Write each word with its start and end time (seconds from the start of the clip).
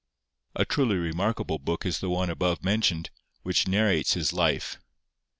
A 0.55 0.65
truly 0.65 0.95
remarkable 0.95 1.59
book 1.59 1.85
is 1.85 1.99
the 1.99 2.09
one 2.09 2.31
above 2.31 2.63
mentioned, 2.63 3.11
which 3.43 3.67
narrates 3.67 4.15
his 4.15 4.33
life. 4.33 4.79